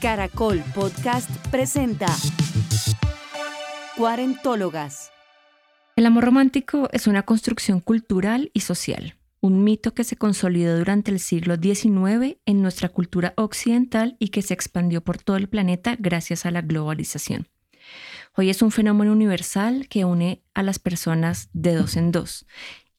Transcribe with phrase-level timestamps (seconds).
[0.00, 2.06] Caracol Podcast presenta
[3.98, 5.10] Cuarentólogas.
[5.94, 11.10] El amor romántico es una construcción cultural y social, un mito que se consolidó durante
[11.10, 15.96] el siglo XIX en nuestra cultura occidental y que se expandió por todo el planeta
[15.98, 17.48] gracias a la globalización.
[18.34, 22.46] Hoy es un fenómeno universal que une a las personas de dos en dos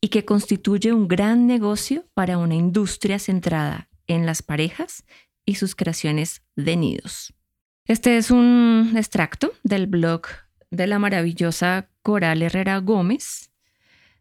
[0.01, 5.03] y que constituye un gran negocio para una industria centrada en las parejas
[5.51, 7.33] y sus creaciones de nidos.
[7.85, 10.21] Este es un extracto del blog
[10.69, 13.51] de la maravillosa Coral Herrera Gómez,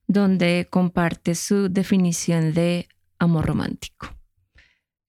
[0.09, 2.89] donde comparte su definición de
[3.21, 4.09] amor romántico.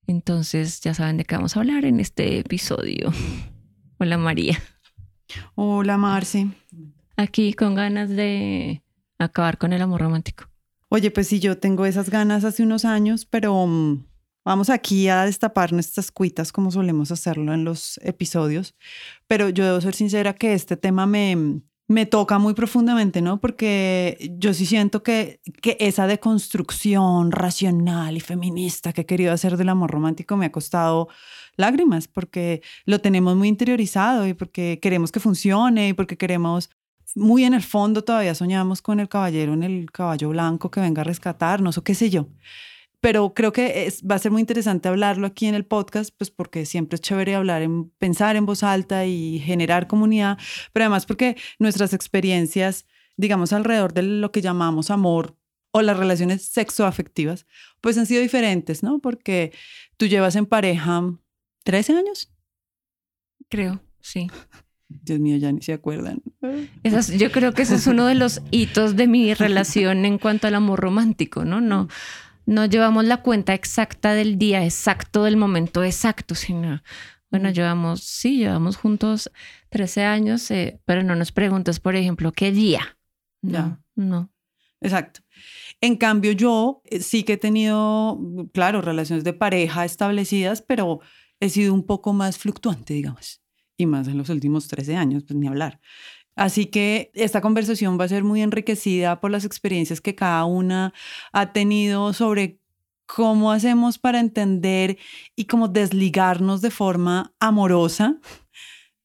[0.05, 3.11] Entonces ya saben de qué vamos a hablar en este episodio.
[3.97, 4.61] Hola María.
[5.55, 6.49] Hola Marce.
[7.17, 8.83] Aquí con ganas de
[9.17, 10.45] acabar con el amor romántico.
[10.89, 14.10] Oye, pues sí, yo tengo esas ganas hace unos años, pero mm,
[14.43, 18.75] vamos aquí a destapar nuestras cuitas como solemos hacerlo en los episodios.
[19.27, 23.39] Pero yo debo ser sincera que este tema me, me toca muy profundamente, ¿no?
[23.39, 29.57] Porque yo sí siento que, que esa deconstrucción racional y feminista que he querido hacer
[29.57, 31.09] del amor romántico me ha costado
[31.57, 36.69] lágrimas, porque lo tenemos muy interiorizado y porque queremos que funcione y porque queremos
[37.15, 41.01] muy en el fondo todavía soñamos con el caballero en el caballo blanco que venga
[41.01, 42.27] a rescatarnos o qué sé yo.
[43.01, 46.29] Pero creo que es, va a ser muy interesante hablarlo aquí en el podcast, pues
[46.29, 50.37] porque siempre es chévere hablar, en, pensar en voz alta y generar comunidad,
[50.71, 52.85] pero además porque nuestras experiencias,
[53.17, 55.35] digamos, alrededor de lo que llamamos amor
[55.71, 57.47] o las relaciones sexoafectivas,
[57.81, 58.99] pues han sido diferentes, ¿no?
[58.99, 59.51] Porque
[59.97, 61.01] tú llevas en pareja
[61.63, 62.31] 13 años.
[63.49, 64.29] Creo, sí.
[64.89, 66.21] Dios mío, ya ni se acuerdan.
[67.17, 70.55] yo creo que ese es uno de los hitos de mi relación en cuanto al
[70.55, 71.61] amor romántico, ¿no?
[71.61, 71.87] No,
[72.51, 76.83] no llevamos la cuenta exacta del día exacto, del momento exacto, sino,
[77.29, 79.31] bueno, llevamos, sí, llevamos juntos
[79.69, 82.97] 13 años, eh, pero no nos preguntas, por ejemplo, qué día.
[83.41, 84.31] No, no.
[84.81, 85.21] Exacto.
[85.79, 88.19] En cambio, yo eh, sí que he tenido,
[88.53, 90.99] claro, relaciones de pareja establecidas, pero
[91.39, 93.41] he sido un poco más fluctuante, digamos
[93.81, 95.79] y más en los últimos 13 años, pues ni hablar.
[96.35, 100.93] Así que esta conversación va a ser muy enriquecida por las experiencias que cada una
[101.33, 102.59] ha tenido sobre
[103.05, 104.97] cómo hacemos para entender
[105.35, 108.19] y cómo desligarnos de forma amorosa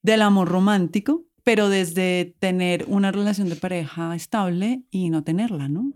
[0.02, 5.92] del amor romántico, pero desde tener una relación de pareja estable y no tenerla, ¿no?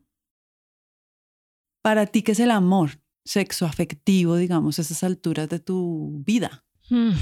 [1.82, 6.64] Para ti, ¿qué es el amor sexo afectivo, digamos, a esas alturas de tu vida?
[6.91, 7.12] Mm.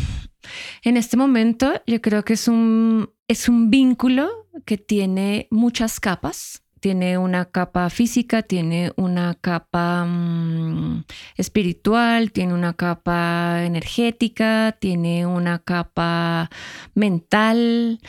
[0.82, 6.62] En este momento yo creo que es un, es un vínculo que tiene muchas capas.
[6.80, 11.04] Tiene una capa física, tiene una capa mm,
[11.36, 16.50] espiritual, tiene una capa energética, tiene una capa
[16.94, 18.00] mental.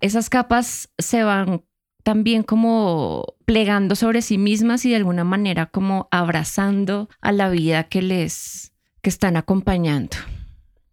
[0.00, 1.62] Esas capas se van
[2.02, 7.84] también como plegando sobre sí mismas y de alguna manera como abrazando a la vida
[7.84, 8.72] que les
[9.02, 10.16] que están acompañando.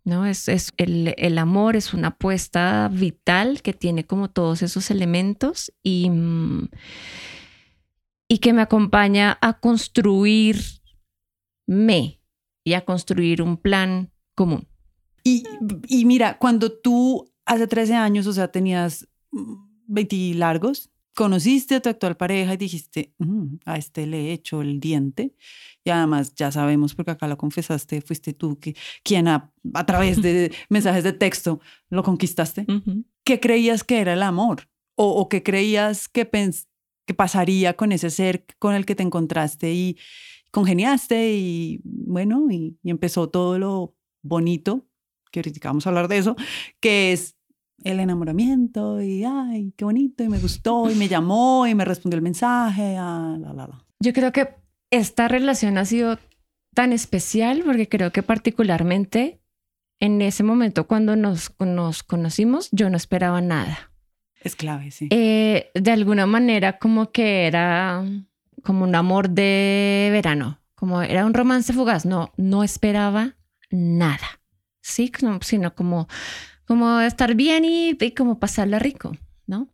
[0.08, 0.26] ¿No?
[0.26, 5.74] Es, es el, el, amor es una apuesta vital que tiene como todos esos elementos
[5.84, 6.70] y, mm,
[8.30, 12.22] y que me acompaña a construirme
[12.64, 14.66] y a construir un plan común.
[15.26, 15.44] Y,
[15.90, 19.10] y mira, cuando tú hace 13 años, o sea, tenías
[19.88, 24.32] 20 mm, largos, conociste a tu actual pareja y dijiste, mm, a este le he
[24.32, 25.34] hecho el diente.
[25.88, 30.22] Y además ya sabemos, porque acá lo confesaste, fuiste tú que, quien a, a través
[30.22, 32.66] de mensajes de texto lo conquistaste.
[33.24, 34.68] ¿Qué creías que era el amor?
[34.96, 36.30] ¿O, o qué creías que,
[37.06, 39.98] que pasaría con ese ser con el que te encontraste y
[40.52, 41.36] congeniaste?
[41.36, 44.86] Y bueno, y, y empezó todo lo bonito,
[45.32, 46.36] que ahorita vamos a hablar de eso,
[46.82, 47.38] que es
[47.86, 52.18] el enamoramiento y, ay, qué bonito, y me gustó, y me llamó, y me respondió
[52.18, 53.86] el mensaje, ah, la, la, la.
[54.02, 56.20] Yo creo que esta relación ha sido
[56.74, 59.40] tan especial porque creo que particularmente
[60.00, 63.92] en ese momento cuando nos, nos conocimos, yo no esperaba nada.
[64.42, 65.08] Es clave, sí.
[65.10, 68.04] Eh, de alguna manera como que era
[68.64, 73.36] como un amor de verano, como era un romance fugaz, no, no esperaba
[73.72, 74.40] nada,
[74.82, 75.12] sí,
[75.42, 76.08] sino como
[76.68, 79.16] como estar bien y, como pasarla rico,
[79.48, 79.70] ¿no?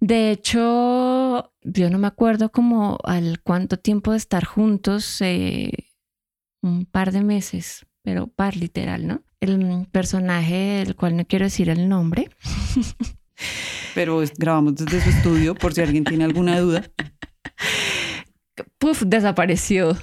[0.00, 5.72] De hecho, yo no me acuerdo como al cuánto tiempo de estar juntos, eh,
[6.62, 9.22] un par de meses, pero par literal, ¿no?
[9.40, 12.30] El personaje del cual no quiero decir el nombre.
[13.94, 16.90] Pero grabamos desde su estudio por si alguien tiene alguna duda.
[18.78, 19.96] Puf, desapareció.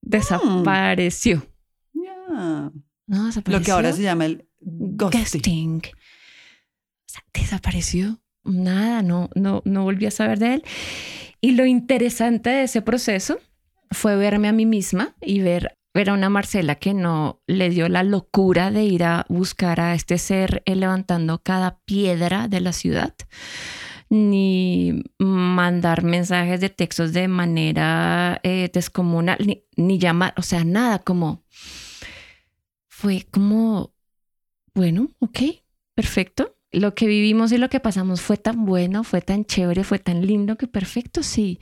[0.00, 1.46] Desapareció.
[1.92, 2.70] Ya.
[3.46, 5.78] Lo que ahora se llama el ghosting.
[5.78, 8.20] O sea, desapareció.
[8.44, 10.64] Nada, no, no, no volví a saber de él.
[11.40, 13.38] Y lo interesante de ese proceso
[13.90, 17.88] fue verme a mí misma y ver, ver a una Marcela que no le dio
[17.88, 23.14] la locura de ir a buscar a este ser levantando cada piedra de la ciudad,
[24.08, 29.38] ni mandar mensajes de textos de manera eh, descomunal,
[29.76, 31.44] ni llamar, o sea, nada, como
[32.88, 33.94] fue como,
[34.74, 35.38] bueno, ok,
[35.94, 36.59] perfecto.
[36.72, 40.24] Lo que vivimos y lo que pasamos fue tan bueno, fue tan chévere, fue tan
[40.26, 41.58] lindo que perfecto, sí.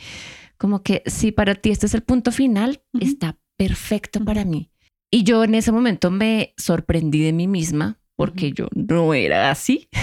[0.58, 4.70] Como que si para ti este es el punto final, está perfecto para mí.
[5.10, 9.88] Y yo en ese momento me sorprendí de mí misma porque yo no era así.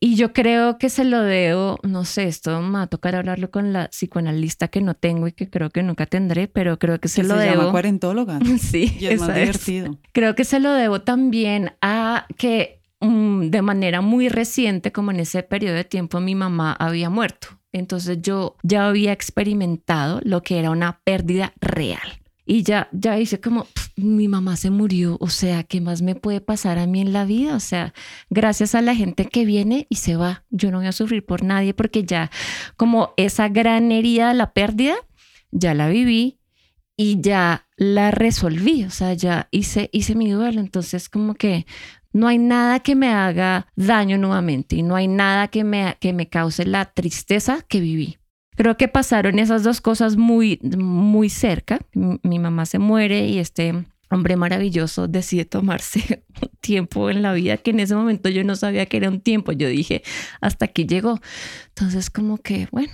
[0.00, 3.50] Y yo creo que se lo debo, no sé, esto me va a tocar hablarlo
[3.50, 7.08] con la psicoanalista que no tengo y que creo que nunca tendré, pero creo que
[7.08, 7.70] se Que lo se llama debo.
[7.72, 8.38] cuarentóloga.
[8.60, 9.34] Sí, Y es más es.
[9.36, 9.98] divertido.
[10.12, 15.20] Creo que se lo debo también a que mm, de manera muy reciente, como en
[15.20, 17.48] ese periodo de tiempo, mi mamá había muerto.
[17.72, 22.20] Entonces yo ya había experimentado lo que era una pérdida real.
[22.46, 26.14] Y ya, ya hice como, "Pf, mi mamá se murió, o sea, ¿qué más me
[26.14, 27.54] puede pasar a mí en la vida?
[27.54, 27.92] O sea,
[28.30, 31.42] gracias a la gente que viene y se va, yo no voy a sufrir por
[31.42, 32.30] nadie porque ya
[32.76, 34.94] como esa gran herida la pérdida,
[35.50, 36.38] ya la viví
[36.96, 41.66] y ya la resolví, o sea, ya hice, hice mi duelo, entonces como que
[42.18, 46.12] no hay nada que me haga daño nuevamente y no hay nada que me, que
[46.12, 48.18] me cause la tristeza que viví.
[48.56, 51.78] Creo que pasaron esas dos cosas muy, muy cerca.
[51.92, 57.32] Mi, mi mamá se muere y este hombre maravilloso decide tomarse un tiempo en la
[57.32, 59.52] vida que en ese momento yo no sabía que era un tiempo.
[59.52, 60.02] Yo dije,
[60.40, 61.20] hasta aquí llegó.
[61.68, 62.92] Entonces como que, bueno,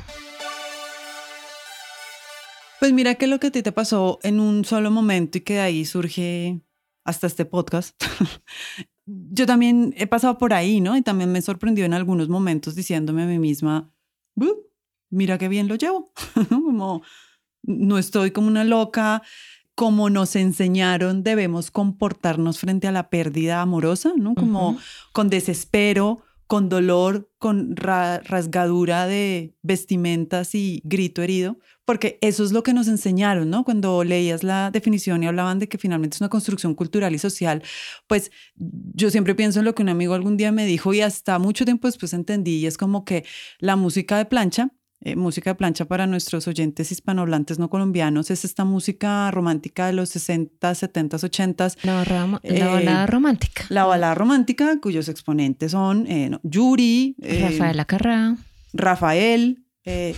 [2.78, 5.54] Pues mira que lo que a ti te pasó en un solo momento y que
[5.54, 6.60] de ahí surge
[7.04, 7.94] hasta este podcast.
[9.06, 10.96] Yo también he pasado por ahí, ¿no?
[10.96, 13.90] Y también me sorprendió en algunos momentos diciéndome a mí misma,
[14.34, 14.66] "Bu,
[15.10, 16.10] mira qué bien lo llevo.
[16.48, 17.02] como
[17.62, 19.22] no estoy como una loca,
[19.74, 24.34] como nos enseñaron debemos comportarnos frente a la pérdida amorosa, ¿no?
[24.34, 24.78] Como
[25.12, 32.52] con desespero, con dolor, con ra- rasgadura de vestimentas y grito herido, porque eso es
[32.52, 33.64] lo que nos enseñaron, ¿no?
[33.64, 37.62] Cuando leías la definición y hablaban de que finalmente es una construcción cultural y social,
[38.06, 41.38] pues yo siempre pienso en lo que un amigo algún día me dijo y hasta
[41.38, 43.24] mucho tiempo después entendí, y es como que
[43.58, 44.70] la música de plancha,
[45.00, 49.92] eh, música de plancha para nuestros oyentes hispanohablantes no colombianos, es esta música romántica de
[49.92, 53.66] los 60, 70, 80, la, barra- Eh, la balada romántica.
[53.68, 58.36] la balada romántica, cuyos exponentes son eh, no, Yuri, eh, Rafaela Carrá.
[58.72, 59.60] Rafael,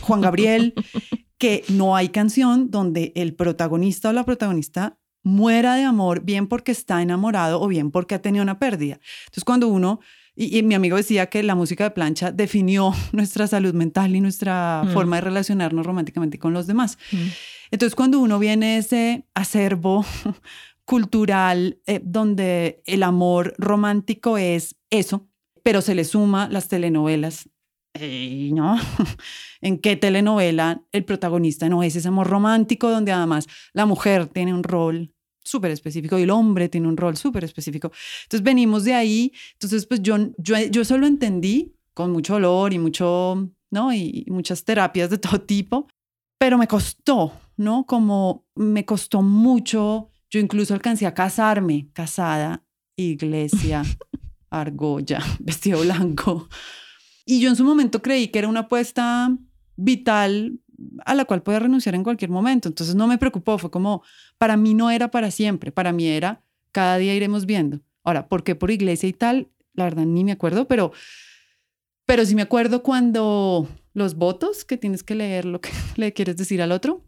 [0.01, 0.75] Juan Gabriel,
[1.39, 6.73] que no hay canción donde el protagonista o la protagonista muera de amor, bien porque
[6.73, 9.01] está enamorado o bien porque ha tenido una pérdida.
[9.25, 9.99] Entonces, cuando uno,
[10.37, 14.21] y, y mi amigo decía que la música de plancha definió nuestra salud mental y
[14.21, 14.93] nuestra Mm.
[14.93, 16.97] forma de relacionarnos románticamente con los demás.
[17.13, 17.17] Mm.
[17.73, 20.05] Entonces, cuando uno viene ese acervo
[20.85, 25.27] cultural eh, donde el amor romántico es eso,
[25.63, 27.49] pero se le suma las telenovelas.
[27.99, 28.77] Ey, no,
[29.61, 34.53] ¿en qué telenovela el protagonista no es ese amor romántico donde además la mujer tiene
[34.53, 37.91] un rol súper específico y el hombre tiene un rol súper específico?
[38.25, 42.75] Entonces venimos de ahí, entonces pues yo, yo, yo eso lo entendí con mucho dolor
[42.75, 43.93] y mucho, ¿no?
[43.93, 45.89] Y, y muchas terapias de todo tipo,
[46.39, 47.87] pero me costó, ¿no?
[47.87, 52.63] Como me costó mucho, yo incluso alcancé a casarme, casada,
[52.95, 53.83] iglesia,
[54.51, 56.49] argolla, vestido blanco.
[57.27, 59.37] Y yo en su momento creí que era una apuesta
[59.77, 60.61] vital
[61.05, 62.69] a la cual podía renunciar en cualquier momento.
[62.69, 64.03] Entonces no me preocupó, fue como,
[64.39, 66.43] para mí no era para siempre, para mí era,
[66.73, 67.81] cada día iremos viendo.
[68.05, 69.49] Ahora, ¿por qué por iglesia y tal?
[69.75, 70.93] La verdad ni me acuerdo, pero,
[72.07, 76.37] pero sí me acuerdo cuando los votos, que tienes que leer lo que le quieres
[76.37, 77.05] decir al otro,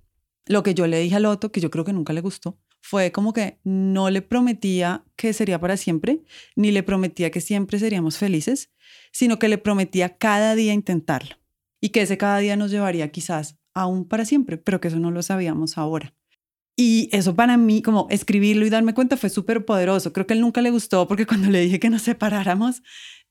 [0.46, 3.12] lo que yo le dije al otro, que yo creo que nunca le gustó, fue
[3.12, 6.22] como que no le prometía que sería para siempre,
[6.56, 8.70] ni le prometía que siempre seríamos felices,
[9.18, 11.34] sino que le prometía cada día intentarlo
[11.80, 15.10] y que ese cada día nos llevaría quizás aún para siempre, pero que eso no
[15.10, 16.14] lo sabíamos ahora.
[16.76, 20.12] Y eso para mí, como escribirlo y darme cuenta, fue súper poderoso.
[20.12, 22.84] Creo que él nunca le gustó porque cuando le dije que nos separáramos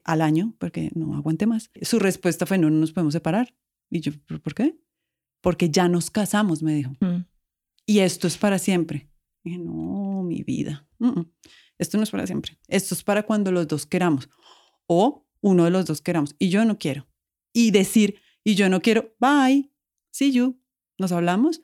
[0.04, 3.56] al año, porque no aguanté más, su respuesta fue, no, no nos podemos separar.
[3.90, 4.78] Y yo, ¿pero por qué?
[5.40, 6.98] Porque ya nos casamos, me dijo.
[7.00, 7.24] Mm.
[7.86, 9.10] Y esto es para siempre.
[9.42, 10.86] Y dije, no, mi vida.
[11.00, 11.32] Mm, mm.
[11.78, 12.58] Esto no es para siempre.
[12.68, 14.28] Esto es para cuando los dos queramos.
[14.86, 16.36] O uno de los dos queramos.
[16.40, 17.08] Y yo no quiero.
[17.54, 19.72] Y decir, y yo no quiero, bye,
[20.12, 20.60] see you,
[20.98, 21.62] nos hablamos.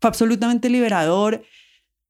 [0.00, 1.44] Fue absolutamente liberador.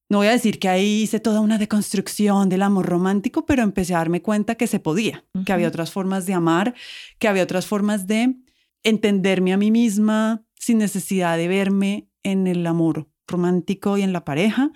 [0.09, 3.95] no voy a decir que ahí hice toda una deconstrucción del amor romántico, pero empecé
[3.95, 6.75] a darme cuenta que se podía, que había otras formas de amar,
[7.19, 8.37] que había otras formas de
[8.83, 14.25] entenderme a mí misma sin necesidad de verme en el amor romántico y en la
[14.25, 14.71] pareja.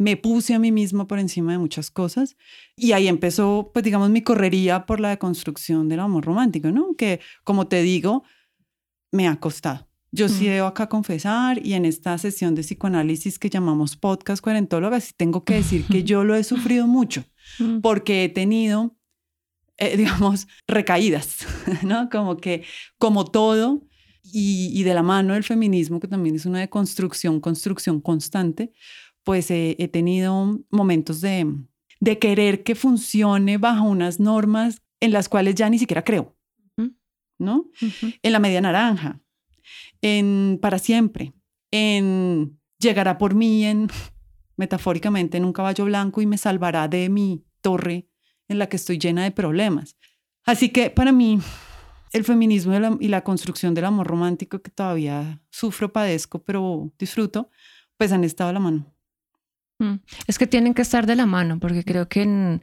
[0.00, 2.36] Me puse a mí misma por encima de muchas cosas
[2.74, 6.94] y ahí empezó, pues digamos, mi correría por la deconstrucción del amor romántico, ¿no?
[6.96, 8.24] Que, como te digo,
[9.12, 13.48] me ha costado yo sí debo acá confesar y en esta sesión de psicoanálisis que
[13.48, 17.24] llamamos podcast cuarentóloga, sí tengo que decir que yo lo he sufrido mucho
[17.82, 18.96] porque he tenido,
[19.76, 21.46] eh, digamos, recaídas,
[21.82, 22.08] ¿no?
[22.10, 22.64] Como que,
[22.98, 23.82] como todo,
[24.22, 28.72] y, de la mano del feminismo, que también es una de construcción, construcción constante,
[29.24, 31.46] pues he tenido momentos de,
[32.00, 36.36] de querer que funcione bajo unas normas en las cuales ya ni siquiera creo,
[37.38, 37.66] ¿no?
[38.22, 39.20] En la media naranja,
[40.02, 41.32] en para siempre,
[41.70, 43.88] en llegará por mí en
[44.56, 48.08] metafóricamente en un caballo blanco y me salvará de mi torre
[48.48, 49.96] en la que estoy llena de problemas.
[50.44, 51.38] Así que para mí
[52.12, 57.50] el feminismo y la, construcción del amor romántico que todavía sufro, padezco, pero disfruto,
[57.96, 58.92] pues han estado a la mano.
[59.80, 59.94] Mm.
[60.28, 62.60] Es que tienen que estar de la mano, porque creo que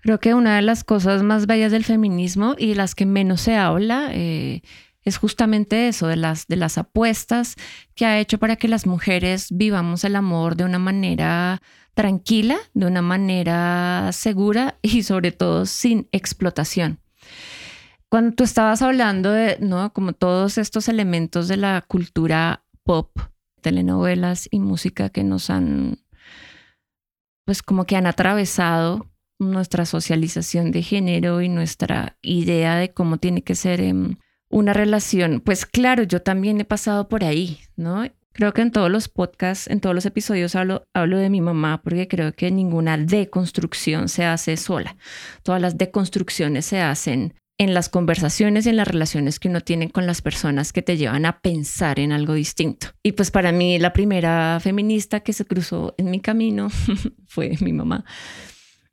[0.00, 3.56] creo que una de las cosas más bellas del feminismo y las que menos se
[3.56, 4.62] habla eh,
[5.02, 7.56] es justamente eso, de las, de las apuestas
[7.94, 11.60] que ha hecho para que las mujeres vivamos el amor de una manera
[11.94, 17.00] tranquila, de una manera segura y sobre todo sin explotación.
[18.08, 19.92] Cuando tú estabas hablando de, ¿no?
[19.92, 23.10] Como todos estos elementos de la cultura pop,
[23.62, 25.98] telenovelas y música que nos han,
[27.46, 29.06] pues como que han atravesado
[29.38, 34.16] nuestra socialización de género y nuestra idea de cómo tiene que ser em,
[34.50, 38.04] una relación, pues claro, yo también he pasado por ahí, ¿no?
[38.32, 41.80] Creo que en todos los podcasts, en todos los episodios hablo, hablo de mi mamá
[41.82, 44.96] porque creo que ninguna deconstrucción se hace sola.
[45.42, 49.90] Todas las deconstrucciones se hacen en las conversaciones y en las relaciones que uno tiene
[49.90, 52.88] con las personas que te llevan a pensar en algo distinto.
[53.02, 56.68] Y pues para mí la primera feminista que se cruzó en mi camino
[57.26, 58.04] fue mi mamá.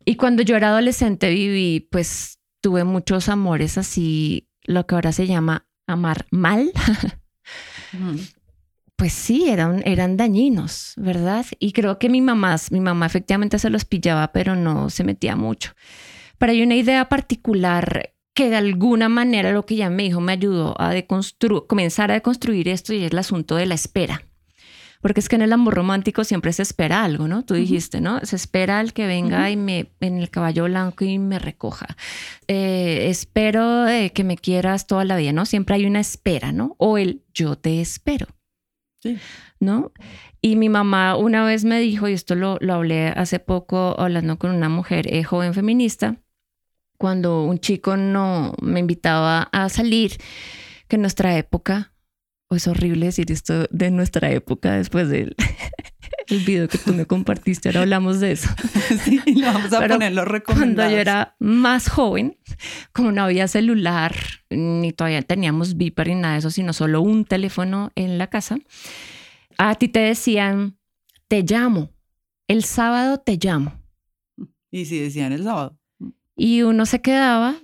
[0.05, 5.27] Y cuando yo era adolescente viví, pues tuve muchos amores así lo que ahora se
[5.27, 6.71] llama amar mal,
[8.95, 11.45] pues sí, eran, eran dañinos, ¿verdad?
[11.59, 15.35] Y creo que mi mamá, mi mamá efectivamente se los pillaba, pero no se metía
[15.35, 15.73] mucho.
[16.37, 20.31] Pero hay una idea particular que de alguna manera lo que ya me dijo me
[20.31, 20.93] ayudó a
[21.67, 24.23] comenzar a deconstruir esto y es el asunto de la espera.
[25.01, 27.43] Porque es que en el amor romántico siempre se espera algo, ¿no?
[27.43, 28.21] Tú dijiste, ¿no?
[28.21, 31.87] Se espera el que venga y me en el caballo blanco y me recoja.
[32.47, 35.45] Eh, espero eh, que me quieras toda la vida, ¿no?
[35.45, 36.75] Siempre hay una espera, ¿no?
[36.79, 38.27] O el yo te espero.
[39.01, 39.17] Sí.
[39.59, 39.91] ¿No?
[40.41, 44.39] Y mi mamá una vez me dijo, y esto lo, lo hablé hace poco hablando
[44.39, 46.15] con una mujer eh, joven feminista,
[47.03, 50.15] cuando un chico no me invitaba a salir,
[50.87, 51.91] que en nuestra época
[52.49, 55.35] es horrible decir esto de nuestra época después del
[56.29, 57.67] el video que tú me compartiste.
[57.67, 58.47] Ahora hablamos de eso.
[59.03, 62.37] Sí, lo vamos a poner los Cuando yo era más joven,
[62.93, 64.15] como no había celular,
[64.49, 68.59] ni todavía teníamos Viper ni nada de eso, sino solo un teléfono en la casa,
[69.57, 70.77] a ti te decían,
[71.27, 71.91] te llamo,
[72.47, 73.73] el sábado te llamo.
[74.71, 75.77] Y si decían el sábado.
[76.35, 77.55] Y uno se quedaba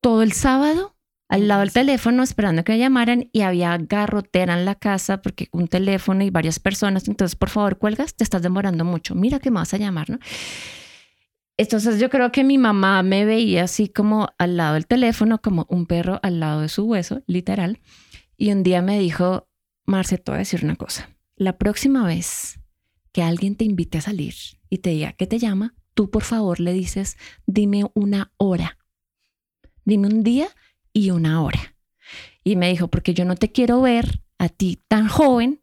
[0.00, 0.96] todo el sábado
[1.28, 5.48] al lado del teléfono esperando que me llamaran y había garrotera en la casa porque
[5.52, 7.08] un teléfono y varias personas.
[7.08, 9.14] Entonces, por favor, cuelgas, te estás demorando mucho.
[9.14, 10.18] Mira que me vas a llamar, ¿no?
[11.58, 15.66] Entonces yo creo que mi mamá me veía así como al lado del teléfono, como
[15.70, 17.80] un perro al lado de su hueso, literal.
[18.36, 19.48] Y un día me dijo,
[19.86, 21.08] Marce, te voy a decir una cosa.
[21.36, 22.60] La próxima vez
[23.12, 24.34] que alguien te invite a salir
[24.68, 28.78] y te diga que te llama, tú por favor le dices, dime una hora.
[29.84, 30.48] Dime un día
[30.92, 31.74] y una hora.
[32.44, 35.62] Y me dijo, porque yo no te quiero ver a ti tan joven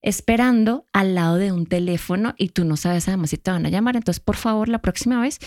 [0.00, 3.68] esperando al lado de un teléfono y tú no sabes además si te van a
[3.68, 3.94] llamar.
[3.94, 5.38] Entonces, por favor, la próxima vez.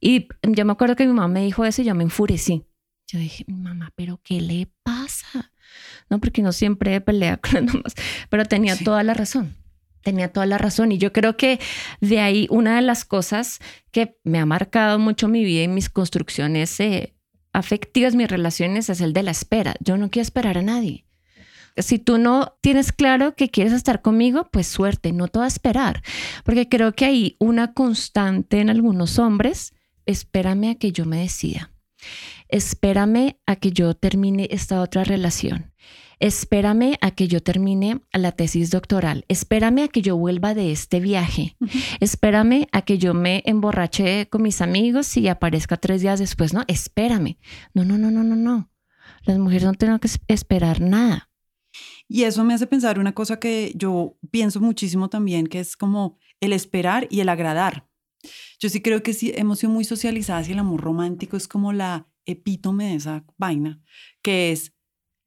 [0.00, 2.66] Y yo me acuerdo que mi mamá me dijo eso y yo me enfurecí.
[3.06, 5.52] Yo dije, mamá, pero ¿qué le pasa?
[6.10, 7.94] No, porque no siempre pelea con las mamás,
[8.28, 9.56] pero tenía toda la razón.
[10.02, 11.60] Tenía toda la razón y yo creo que
[12.00, 13.58] de ahí una de las cosas
[13.90, 17.14] que me ha marcado mucho mi vida y mis construcciones eh,
[17.52, 19.74] afectivas, mis relaciones, es el de la espera.
[19.80, 21.04] Yo no quiero esperar a nadie.
[21.76, 25.48] Si tú no tienes claro que quieres estar conmigo, pues suerte, no te voy a
[25.48, 26.02] esperar.
[26.44, 29.72] Porque creo que hay una constante en algunos hombres,
[30.04, 31.70] espérame a que yo me decida.
[32.52, 35.72] Espérame a que yo termine esta otra relación.
[36.20, 41.00] espérame a que yo termine la tesis doctoral, espérame a que yo vuelva de este
[41.00, 41.56] viaje,
[42.00, 46.62] espérame a que yo me emborrache con mis amigos y aparezca tres días después, no,
[46.68, 47.38] espérame.
[47.72, 48.70] No, no, no, no, no, no.
[49.24, 51.30] Las mujeres no tienen que esperar nada.
[52.06, 56.18] Y eso me hace pensar una cosa que yo pienso muchísimo también, que es como
[56.40, 57.88] el esperar y el agradar.
[58.60, 61.72] Yo sí creo que sí hemos sido muy socializadas y el amor romántico es como
[61.72, 63.80] la epítome de esa vaina,
[64.22, 64.72] que es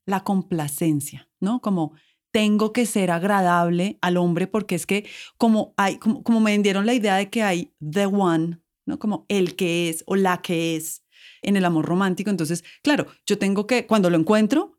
[0.05, 1.61] la complacencia, ¿no?
[1.61, 1.93] Como
[2.31, 6.85] tengo que ser agradable al hombre porque es que como hay como, como me vendieron
[6.85, 8.99] la idea de que hay the one, ¿no?
[8.99, 11.03] Como el que es o la que es
[11.41, 14.74] en el amor romántico, entonces, claro, yo tengo que cuando lo encuentro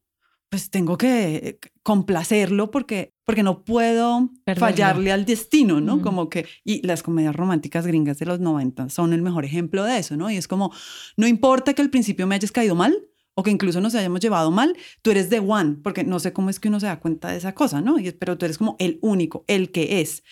[0.48, 6.00] pues tengo que complacerlo porque, porque no puedo fallarle al destino, ¿no?
[6.02, 9.98] Como que, y las comedias románticas gringas de los 90 son el mejor ejemplo de
[9.98, 10.30] eso, ¿no?
[10.30, 10.72] Y es como,
[11.16, 12.96] no importa que al principio me hayas caído mal
[13.34, 16.48] o que incluso nos hayamos llevado mal, tú eres the one, porque no sé cómo
[16.48, 17.98] es que uno se da cuenta de esa cosa, ¿no?
[17.98, 20.22] Y, pero tú eres como el único, el que es.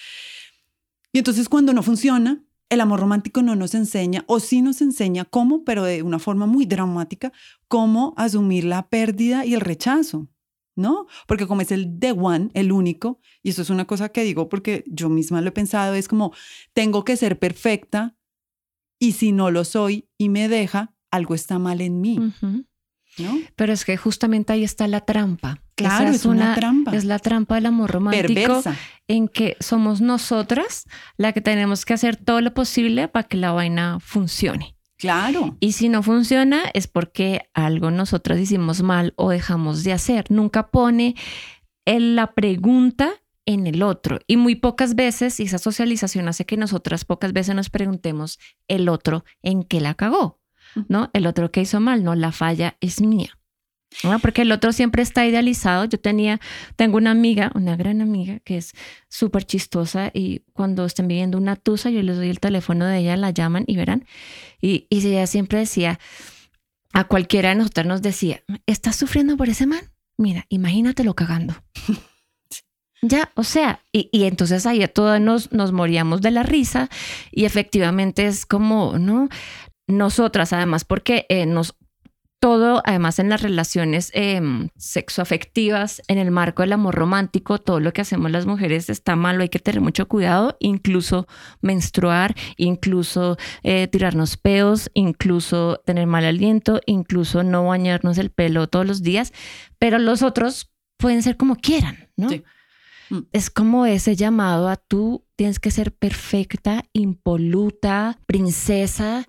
[1.12, 5.24] Y entonces cuando no funciona, el amor romántico no nos enseña, o sí nos enseña
[5.24, 7.32] cómo, pero de una forma muy dramática,
[7.68, 10.28] cómo asumir la pérdida y el rechazo,
[10.76, 11.06] ¿no?
[11.26, 14.48] Porque como es el the one, el único, y eso es una cosa que digo
[14.48, 16.32] porque yo misma lo he pensado, es como,
[16.72, 18.16] tengo que ser perfecta
[18.98, 22.18] y si no lo soy y me deja, algo está mal en mí.
[23.18, 23.38] ¿No?
[23.56, 25.60] Pero es que justamente ahí está la trampa.
[25.76, 26.94] Claro, es, una, trampa.
[26.94, 28.62] Es la trampa del amor romántico
[29.08, 33.52] en que somos nosotras la que tenemos que hacer todo lo posible para que la
[33.52, 34.76] vaina funcione.
[34.96, 35.56] Claro.
[35.60, 40.24] Y si no funciona es porque algo nosotras hicimos mal o dejamos de hacer.
[40.30, 41.14] Nunca pone
[41.84, 43.12] la pregunta
[43.46, 44.18] en el otro.
[44.26, 48.88] Y muy pocas veces, y esa socialización hace que nosotras pocas veces nos preguntemos el
[48.88, 50.40] otro en qué la cagó,
[50.88, 51.10] ¿no?
[51.12, 53.38] El otro que hizo mal, no, la falla es mía.
[54.02, 54.18] ¿no?
[54.18, 55.84] Porque el otro siempre está idealizado.
[55.84, 56.40] Yo tenía,
[56.76, 58.72] tengo una amiga, una gran amiga que es
[59.08, 63.16] súper chistosa y cuando estén viviendo una tusa, yo les doy el teléfono de ella,
[63.16, 64.06] la llaman y verán.
[64.60, 66.00] Y, y ella siempre decía,
[66.92, 69.90] a cualquiera de nosotros nos decía, ¿estás sufriendo por ese man?
[70.16, 71.54] Mira, imagínatelo cagando.
[73.06, 76.88] Ya, o sea, y, y, entonces ahí todos nos, nos moríamos de la risa
[77.30, 79.28] y efectivamente es como, ¿no?
[79.86, 81.76] Nosotras además, porque eh, nos
[82.44, 84.38] todo, además en las relaciones eh,
[84.76, 89.40] sexoafectivas, en el marco del amor romántico, todo lo que hacemos las mujeres está malo,
[89.40, 91.26] hay que tener mucho cuidado, incluso
[91.62, 98.86] menstruar, incluso eh, tirarnos peos, incluso tener mal aliento, incluso no bañarnos el pelo todos
[98.86, 99.32] los días,
[99.78, 102.28] pero los otros pueden ser como quieran, ¿no?
[103.08, 103.20] Mm.
[103.32, 109.26] Es como ese llamado a tú tienes que ser perfecta, impoluta, princesa,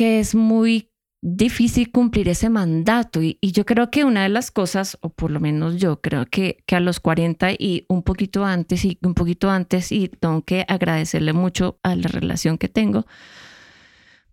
[0.00, 0.88] que es muy
[1.20, 3.20] difícil cumplir ese mandato.
[3.20, 6.64] Y, yo creo que una de las cosas, o por lo menos yo creo que,
[6.64, 10.64] que a los 40 y un poquito antes y un poquito antes, y tengo que
[10.66, 13.04] agradecerle mucho a la relación que tengo,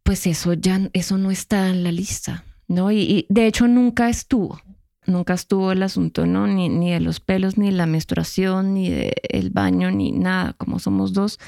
[0.03, 2.89] pues eso ya, eso no está en la lista, ¿no?
[2.89, 4.61] Y, de hecho nunca estuvo.
[5.05, 6.47] Nunca estuvo el asunto, ¿no?
[6.47, 10.53] Ni, ni de los pelos, ni la menstruación, ni del baño, ni nada.
[10.53, 11.39] Como somos dos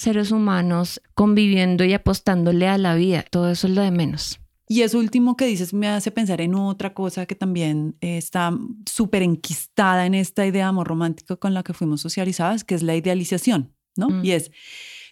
[0.00, 4.40] seres humanos conviviendo y apostándole a la vida, todo eso es lo de menos.
[4.66, 8.56] Y eso último que dices me hace pensar en otra cosa que también está
[8.88, 12.82] súper enquistada en esta idea de amor romántico con la que fuimos socializadas, que es
[12.82, 14.08] la idealización, ¿no?
[14.08, 14.24] Mm.
[14.24, 14.50] Y es,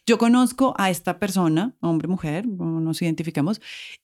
[0.06, 3.60] yo conozco a esta persona, hombre, mujer, nos identificamos,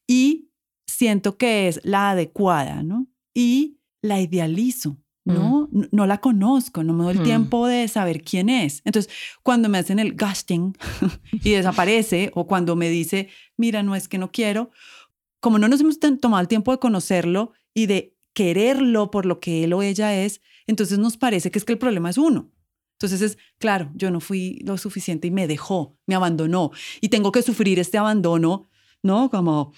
[0.07, 0.51] y
[0.87, 3.07] siento que es la adecuada, ¿no?
[3.33, 4.99] Y la idealizo.
[5.25, 5.69] ¿No?
[5.73, 5.85] Mm.
[5.93, 7.25] No la conozco, no me doy el mm.
[7.25, 8.83] tiempo de saber quién es.
[8.85, 10.77] Entonces, cuando me hacen el gasting
[11.33, 14.71] y desaparece, o cuando me dice, mira, no es que no quiero,
[15.41, 19.65] como no nos hemos tomado el tiempo de conocerlo y de quererlo por lo que
[19.65, 22.51] él o ella es, entonces nos parece que es que el problema es uno.
[22.95, 27.33] Entonces es, claro, yo no fui lo suficiente y me dejó, me abandonó y tengo
[27.33, 28.69] que sufrir este abandono,
[29.03, 29.31] ¿no?
[29.31, 29.73] Como.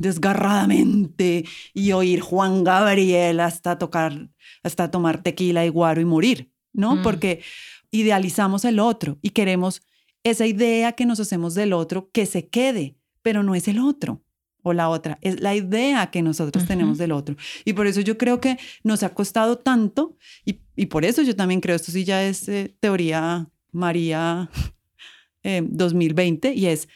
[0.00, 1.44] Desgarradamente
[1.74, 4.30] y oír Juan Gabriel hasta tocar,
[4.62, 6.96] hasta tomar tequila y guaro y morir, ¿no?
[6.96, 7.02] Mm.
[7.02, 7.42] Porque
[7.90, 9.82] idealizamos el otro y queremos
[10.24, 14.22] esa idea que nos hacemos del otro que se quede pero no es el otro
[14.64, 17.34] o la otra, es la idea que nosotros tenemos del otro.
[17.64, 21.34] Y por eso yo creo que nos ha costado tanto, y, y por eso yo
[21.34, 24.48] también creo, esto sí ya es eh, teoría María
[25.42, 26.88] 2020, eh, y es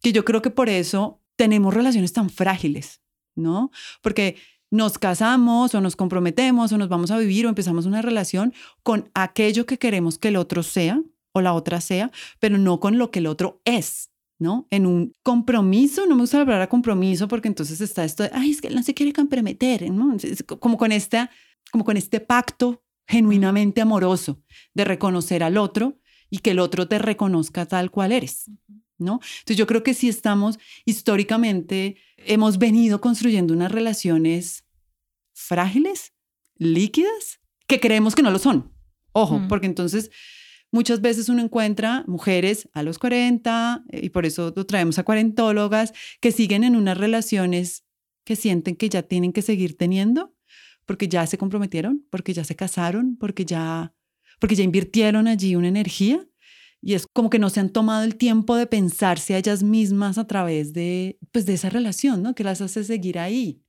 [0.00, 3.00] que yo creo que por eso tenemos relaciones tan frágiles,
[3.34, 3.72] ¿no?
[4.00, 4.36] Porque
[4.70, 9.10] nos casamos o nos comprometemos o nos vamos a vivir o empezamos una relación con
[9.12, 11.02] aquello que queremos que el otro sea
[11.32, 14.12] o la otra sea, pero no con lo que el otro es.
[14.38, 14.68] ¿no?
[14.70, 18.52] En un compromiso, no me gusta hablar a compromiso porque entonces está esto de, ay,
[18.52, 20.16] es que no se quiere comprometer, ¿no?
[20.60, 21.28] Como con, esta,
[21.72, 24.40] como con este pacto genuinamente amoroso
[24.74, 25.98] de reconocer al otro
[26.30, 28.48] y que el otro te reconozca tal cual eres,
[28.98, 29.20] ¿no?
[29.40, 34.64] Entonces yo creo que si estamos históricamente, hemos venido construyendo unas relaciones
[35.32, 36.12] frágiles,
[36.56, 38.72] líquidas, que creemos que no lo son.
[39.12, 39.48] Ojo, mm.
[39.48, 40.10] porque entonces
[40.70, 45.04] muchas veces uno encuentra mujeres a los 40, eh, y por eso lo traemos a
[45.04, 47.84] cuarentólogas, que siguen en unas relaciones
[48.24, 50.34] que sienten que ya tienen que seguir teniendo,
[50.86, 53.94] porque ya se comprometieron, porque ya se casaron, porque ya,
[54.40, 56.26] porque ya invirtieron allí una energía.
[56.84, 60.18] Y es como que no se han tomado el tiempo de pensarse a ellas mismas
[60.18, 62.34] a través de, pues, de esa relación, ¿no?
[62.34, 63.62] Que las hace seguir ahí.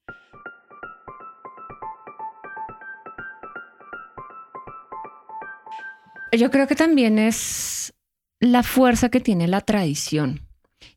[6.36, 7.94] Yo creo que también es
[8.40, 10.42] la fuerza que tiene la tradición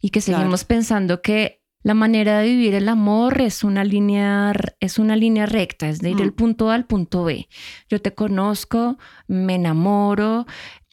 [0.00, 4.98] y que seguimos pensando que la manera de vivir el amor es una línea, es
[4.98, 6.34] una línea recta, es de ir del mm.
[6.34, 7.48] punto A al punto B.
[7.88, 10.46] Yo te conozco, me enamoro,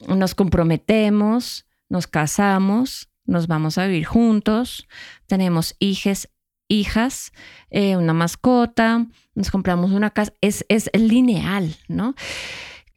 [0.06, 4.86] nos comprometemos, nos casamos, nos vamos a vivir juntos,
[5.26, 6.28] tenemos hijas,
[6.68, 7.32] hijas,
[7.70, 9.04] eh, una mascota,
[9.34, 10.32] nos compramos una casa.
[10.40, 12.14] Es, es lineal, ¿no?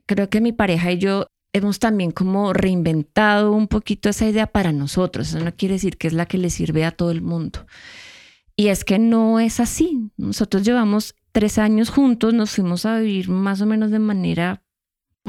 [0.05, 4.71] Creo que mi pareja y yo hemos también como reinventado un poquito esa idea para
[4.71, 5.29] nosotros.
[5.29, 7.65] Eso no quiere decir que es la que le sirve a todo el mundo.
[8.55, 10.11] Y es que no es así.
[10.17, 14.63] Nosotros llevamos tres años juntos, nos fuimos a vivir más o menos de manera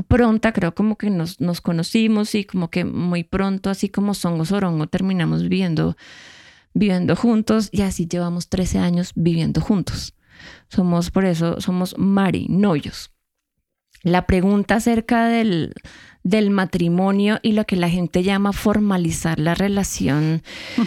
[0.07, 4.45] pronta, creo como que nos, nos conocimos y como que muy pronto, así como Songo
[4.45, 5.97] Sorongo, terminamos viviendo,
[6.73, 10.15] viviendo juntos y así llevamos 13 años viviendo juntos.
[10.69, 12.47] Somos, por eso, somos Mari.
[14.03, 15.75] La pregunta acerca del,
[16.23, 20.43] del matrimonio y lo que la gente llama formalizar la relación.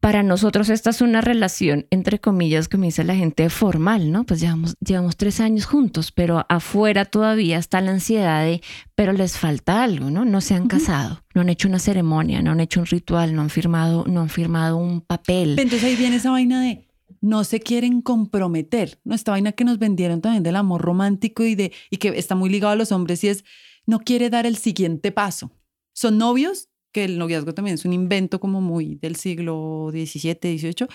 [0.00, 4.24] Para nosotros esta es una relación, entre comillas, como dice la gente, formal, ¿no?
[4.24, 8.62] Pues llevamos, llevamos tres años juntos, pero afuera todavía está la ansiedad de,
[8.94, 10.24] pero les falta algo, ¿no?
[10.24, 13.42] No se han casado, no han hecho una ceremonia, no han hecho un ritual, no
[13.42, 15.58] han firmado, no han firmado un papel.
[15.58, 16.88] Entonces ahí viene esa vaina de,
[17.20, 19.14] no se quieren comprometer, ¿no?
[19.14, 22.50] Esta vaina que nos vendieron también del amor romántico y, de, y que está muy
[22.50, 23.44] ligado a los hombres y es,
[23.86, 25.52] no quiere dar el siguiente paso.
[25.92, 30.88] Son novios, que el noviazgo también es un invento como muy del siglo XVII, XVIII.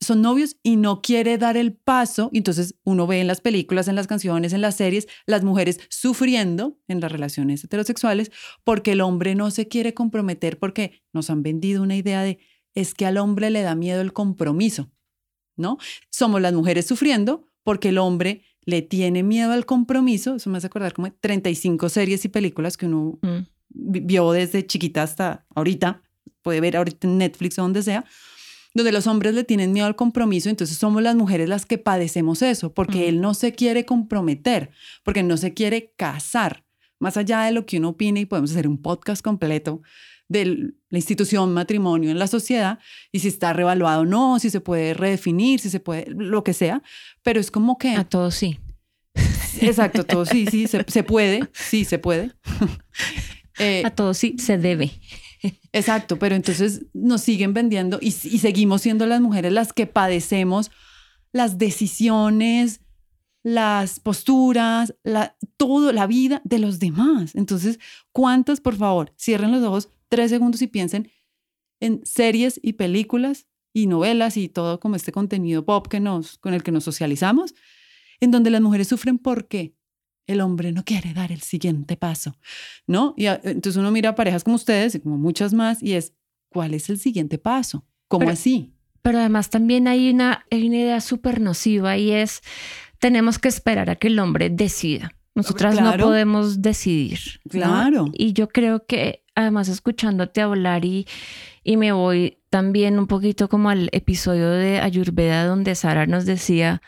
[0.00, 2.28] Son novios y no quiere dar el paso.
[2.32, 6.78] Entonces uno ve en las películas, en las canciones, en las series, las mujeres sufriendo
[6.88, 8.30] en las relaciones heterosexuales
[8.64, 12.38] porque el hombre no se quiere comprometer porque nos han vendido una idea de
[12.74, 14.90] es que al hombre le da miedo el compromiso,
[15.56, 15.78] ¿no?
[16.10, 20.68] Somos las mujeres sufriendo porque el hombre le tiene miedo al compromiso, eso me hace
[20.68, 23.38] acordar como 35 series y películas que uno mm.
[23.70, 26.02] vio desde chiquita hasta ahorita,
[26.42, 28.04] puede ver ahorita en Netflix o donde sea,
[28.74, 32.40] donde los hombres le tienen miedo al compromiso, entonces somos las mujeres las que padecemos
[32.42, 33.08] eso, porque mm.
[33.08, 34.70] él no se quiere comprometer,
[35.02, 36.64] porque no se quiere casar,
[36.98, 39.82] más allá de lo que uno opine y podemos hacer un podcast completo
[40.32, 42.78] de la institución matrimonio en la sociedad
[43.12, 46.54] y si está revaluado o no, si se puede redefinir, si se puede, lo que
[46.54, 46.82] sea,
[47.22, 47.94] pero es como que...
[47.94, 48.58] A todos sí.
[49.60, 52.32] Exacto, a todos sí, sí, se, puede, sí, se puede.
[53.84, 54.90] a todos sí, se debe.
[55.72, 60.70] Exacto, pero entonces nos siguen vendiendo y, y seguimos siendo las mujeres las que padecemos
[61.32, 62.80] las decisiones,
[63.42, 67.34] las posturas, la, todo, la vida de los demás.
[67.34, 67.80] Entonces,
[68.12, 71.10] ¿cuántas, por favor, cierren los ojos, tres segundos y piensen
[71.80, 76.52] en series y películas y novelas y todo como este contenido pop que nos, con
[76.52, 77.54] el que nos socializamos,
[78.20, 79.74] en donde las mujeres sufren porque
[80.26, 82.36] el hombre no quiere dar el siguiente paso,
[82.86, 83.14] ¿no?
[83.16, 86.12] Y entonces uno mira a parejas como ustedes y como muchas más y es,
[86.50, 87.86] ¿cuál es el siguiente paso?
[88.08, 88.74] ¿Cómo así?
[89.00, 92.42] Pero además también hay una, hay una idea súper nociva y es,
[92.98, 95.16] tenemos que esperar a que el hombre decida.
[95.34, 97.18] Nosotras no podemos decidir.
[97.48, 98.10] Claro.
[98.12, 101.06] Y yo creo que además escuchándote hablar y,
[101.64, 106.82] y me voy también un poquito como al episodio de Ayurveda donde Sara nos decía,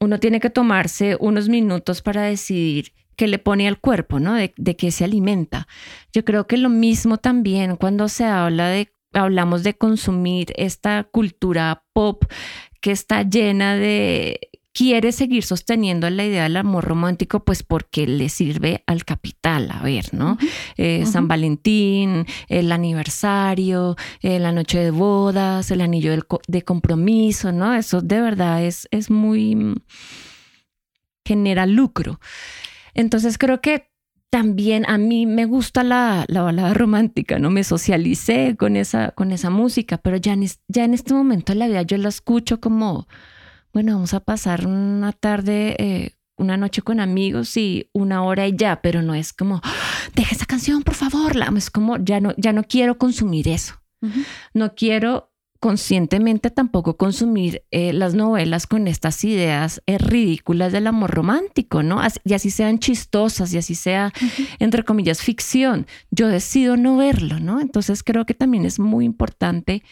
[0.00, 4.34] uno tiene que tomarse unos minutos para decidir qué le pone al cuerpo, ¿no?
[4.34, 5.68] De, de qué se alimenta.
[6.12, 11.84] Yo creo que lo mismo también cuando se habla de, hablamos de consumir esta cultura
[11.92, 12.24] pop
[12.80, 14.40] que está llena de
[14.74, 19.80] quiere seguir sosteniendo la idea del amor romántico, pues porque le sirve al capital, a
[19.82, 20.36] ver, ¿no?
[20.76, 26.12] Eh, San Valentín, el aniversario, eh, la noche de bodas, el anillo
[26.48, 27.72] de compromiso, ¿no?
[27.74, 29.54] Eso de verdad es, es muy...
[29.54, 29.74] Mm,
[31.24, 32.20] genera lucro.
[32.92, 33.88] Entonces creo que
[34.28, 37.50] también a mí me gusta la, la, balada romántica, ¿no?
[37.50, 41.60] Me socialicé con esa, con esa música, pero ya en, ya en este momento de
[41.60, 43.06] la vida yo la escucho como,
[43.74, 48.56] bueno, vamos a pasar una tarde, eh, una noche con amigos y una hora y
[48.56, 49.74] ya, pero no es como, ¡Ah!
[50.14, 53.74] deja esa canción, por favor, la, es como, ya no, ya no quiero consumir eso.
[54.52, 61.10] No quiero conscientemente tampoco consumir eh, las novelas con estas ideas eh, ridículas del amor
[61.10, 62.02] romántico, ¿no?
[62.22, 64.12] y así sean chistosas y así sea,
[64.58, 65.86] entre comillas, ficción.
[66.10, 67.62] Yo decido no verlo, ¿no?
[67.62, 69.82] Entonces creo que también es muy importante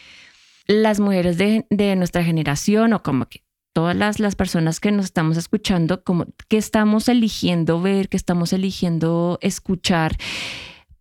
[0.67, 3.43] las mujeres de, de nuestra generación o como que
[3.73, 8.53] todas las, las, personas que nos estamos escuchando, como que estamos eligiendo ver, que estamos
[8.53, 10.17] eligiendo escuchar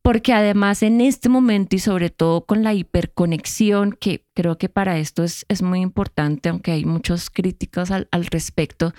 [0.02, 4.98] porque además en este momento y sobre todo con la hiperconexión, que creo que para
[4.98, 8.94] esto es, es muy importante, aunque hay muchas críticas al, respecto,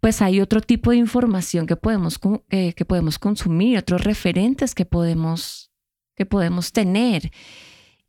[0.00, 2.18] pues hay otro tipo de información que podemos,
[2.48, 5.70] que podemos consumir, otros referentes que podemos,
[6.16, 7.30] que podemos tener.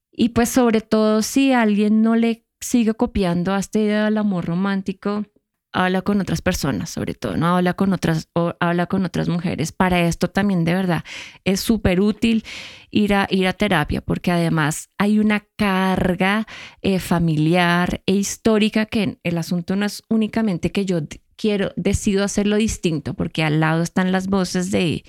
[0.09, 4.45] Y pues sobre todo si alguien no le sigue copiando a esta idea del amor
[4.45, 5.25] romántico,
[5.73, 7.57] habla con otras personas, sobre todo, ¿no?
[7.57, 9.71] Habla con otras, o habla con otras mujeres.
[9.71, 11.03] Para esto también de verdad
[11.43, 12.43] es súper útil
[12.89, 16.45] ir a, ir a terapia, porque además hay una carga
[16.81, 20.99] eh, familiar e histórica que el asunto no es únicamente que yo
[21.35, 25.03] quiero, decido hacerlo distinto, porque al lado están las voces de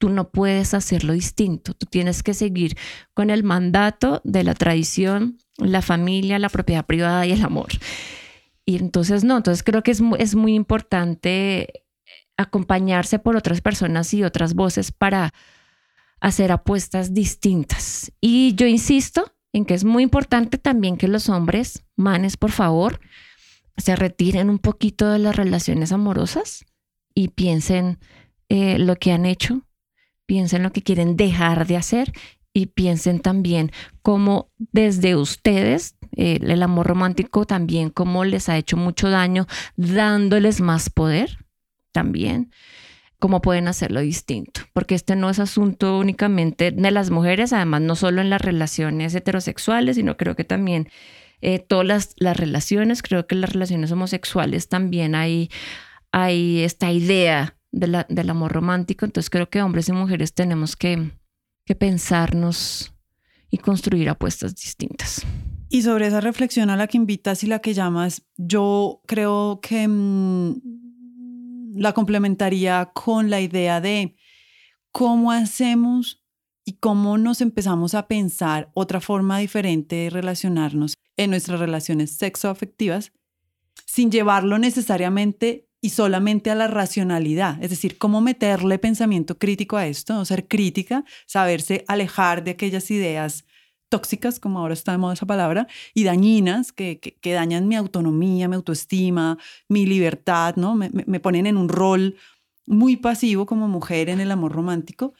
[0.00, 2.76] tú no puedes hacerlo distinto, tú tienes que seguir
[3.12, 7.68] con el mandato de la tradición, la familia, la propiedad privada y el amor.
[8.64, 11.84] Y entonces no, entonces creo que es, es muy importante
[12.38, 15.34] acompañarse por otras personas y otras voces para
[16.18, 18.10] hacer apuestas distintas.
[18.22, 23.00] Y yo insisto en que es muy importante también que los hombres, manes, por favor,
[23.76, 26.64] se retiren un poquito de las relaciones amorosas
[27.14, 27.98] y piensen
[28.48, 29.66] eh, lo que han hecho,
[30.30, 32.12] piensen lo que quieren dejar de hacer
[32.52, 38.76] y piensen también cómo desde ustedes eh, el amor romántico también cómo les ha hecho
[38.76, 41.38] mucho daño dándoles más poder
[41.90, 42.52] también
[43.18, 47.96] cómo pueden hacerlo distinto, porque este no es asunto únicamente de las mujeres, además no
[47.96, 50.88] solo en las relaciones heterosexuales, sino creo que también
[51.40, 55.50] eh, todas las, las, relaciones, creo que las relaciones homosexuales también hay,
[56.12, 61.12] hay esta idea del amor romántico, entonces creo que hombres y mujeres tenemos que,
[61.64, 62.94] que pensarnos
[63.50, 65.24] y construir apuestas distintas.
[65.68, 69.86] Y sobre esa reflexión a la que invitas y la que llamas, yo creo que
[69.86, 70.60] mm,
[71.76, 74.16] la complementaría con la idea de
[74.90, 76.24] cómo hacemos
[76.64, 83.12] y cómo nos empezamos a pensar otra forma diferente de relacionarnos en nuestras relaciones sexoafectivas
[83.86, 89.86] sin llevarlo necesariamente y solamente a la racionalidad, es decir, cómo meterle pensamiento crítico a
[89.86, 93.44] esto, ser crítica, saberse alejar de aquellas ideas
[93.88, 98.48] tóxicas, como ahora está de moda esa palabra, y dañinas que, que, dañan mi autonomía,
[98.48, 99.36] mi autoestima,
[99.68, 100.74] mi libertad, ¿no?
[100.76, 102.16] Me, me, ponen en un rol
[102.66, 105.12] muy pasivo como mujer en el amor romántico,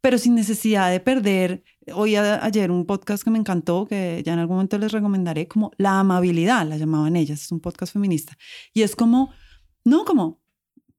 [0.00, 1.62] pero sin necesidad de perder.
[1.94, 5.70] Oí ayer un podcast que me encantó, que ya en algún momento les recomendaré, como
[5.76, 8.36] La amabilidad, la llamaban ellas, es un podcast feminista.
[8.74, 9.32] Y es como
[9.86, 10.40] no como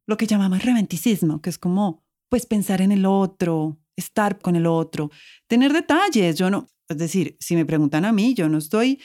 [0.07, 4.65] lo que llamamos romanticismo, que es como, pues pensar en el otro, estar con el
[4.65, 5.11] otro,
[5.47, 6.37] tener detalles.
[6.37, 8.99] Yo no, es decir, si me preguntan a mí, yo no estoy,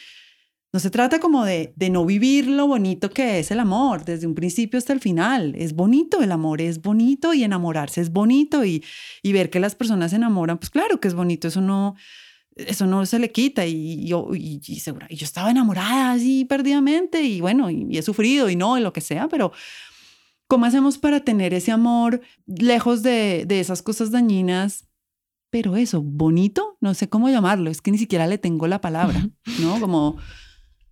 [0.73, 4.27] no se trata como de, de no vivir lo bonito que es el amor, desde
[4.27, 5.55] un principio hasta el final.
[5.57, 8.85] Es bonito el amor, es bonito y enamorarse es bonito y,
[9.23, 11.97] y ver que las personas se enamoran, pues claro que es bonito, eso no,
[12.57, 16.45] eso no se le quita y yo, y, y, segura, y yo estaba enamorada así
[16.45, 19.53] perdidamente y bueno, y, he sufrido y no, y lo que sea, pero
[20.49, 24.89] ¿cómo hacemos para tener ese amor lejos de, de esas cosas dañinas?
[25.51, 29.29] Pero eso, bonito, no sé cómo llamarlo, es que ni siquiera le tengo la palabra,
[29.61, 29.81] ¿no?
[29.81, 30.17] Como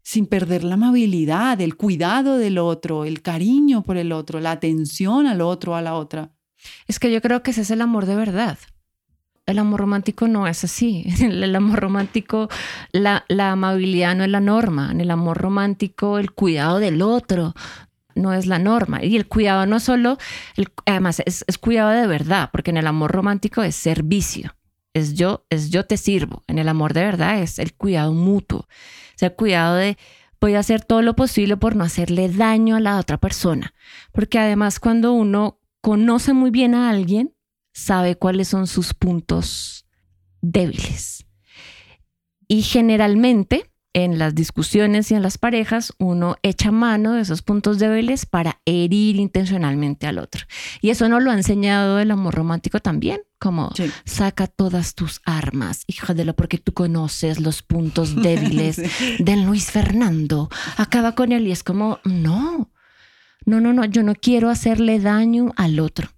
[0.02, 5.26] sin perder la amabilidad, el cuidado del otro, el cariño por el otro, la atención
[5.26, 6.34] al otro, a la otra.
[6.86, 8.58] Es que yo creo que ese es el amor de verdad
[9.50, 11.04] el amor romántico no es así.
[11.20, 12.48] El amor romántico,
[12.92, 14.90] la, amabilidad no es la norma.
[14.90, 17.54] En el amor romántico, el cuidado del otro
[18.14, 19.04] no es la norma.
[19.04, 20.18] Y el cuidado no solo,
[20.86, 24.54] además es, es, cuidado de verdad, porque en el amor romántico es servicio.
[24.92, 26.42] Es yo, es yo te sirvo.
[26.48, 28.66] En el amor de verdad es el cuidado mutuo.
[29.16, 29.96] Es el cuidado de
[30.40, 33.74] voy a hacer todo lo posible por no hacerle daño a la otra persona.
[34.12, 37.34] Porque además cuando uno conoce muy bien a alguien,
[37.72, 39.87] sabe cuáles son sus puntos
[40.40, 41.26] débiles.
[42.48, 47.78] Y generalmente en las discusiones y en las parejas uno echa mano de esos puntos
[47.78, 50.46] débiles para herir intencionalmente al otro.
[50.80, 53.72] Y eso no lo ha enseñado el amor romántico también, como
[54.04, 58.80] saca todas tus armas, hija de lo porque tú conoces los puntos débiles
[59.18, 60.48] de Luis Fernando.
[60.76, 62.70] Acaba con él y es como, no,
[63.44, 66.11] no, no, no, yo no quiero hacerle daño al otro.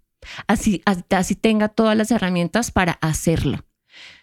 [0.46, 3.64] Así, así tenga todas las herramientas para hacerlo.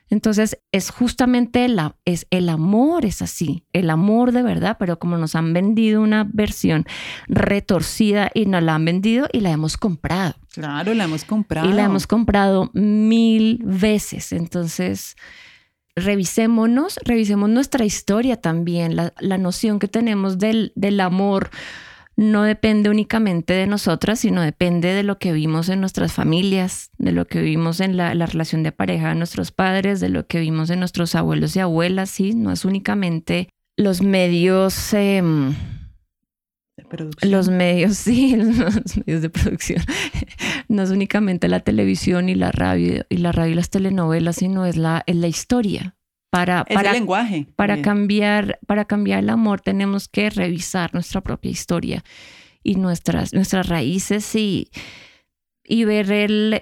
[0.09, 5.17] Entonces es justamente la, es el amor, es así, el amor de verdad, pero como
[5.17, 6.85] nos han vendido una versión
[7.27, 10.35] retorcida y nos la han vendido y la hemos comprado.
[10.51, 11.69] Claro, la hemos comprado.
[11.69, 14.31] Y la hemos comprado mil veces.
[14.31, 15.15] Entonces,
[15.95, 21.51] revisémonos, revisemos nuestra historia también, la, la noción que tenemos del, del amor
[22.19, 27.13] no depende únicamente de nosotras, sino depende de lo que vimos en nuestras familias, de
[27.13, 30.69] lo que vimos en la, relación de pareja de nuestros padres, de lo que vimos
[30.69, 32.33] en nuestros abuelos y abuelas, ¿sí?
[32.35, 34.93] No es únicamente los medios...
[34.93, 35.55] Em,
[37.21, 39.81] los medios, sí, los medios de producción.
[40.67, 44.67] No es únicamente la televisión y la radio y la radio y las telenovelas, sino
[44.67, 45.95] es la, es la historia,
[46.29, 47.47] para, para, lenguaje.
[47.55, 52.03] Para cambiar, para cambiar el amor tenemos que revisar nuestra propia historia
[52.63, 54.69] y nuestras, nuestras raíces y,
[55.63, 56.11] y ver